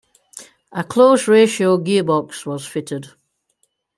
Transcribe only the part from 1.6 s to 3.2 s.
gearbox was fitted.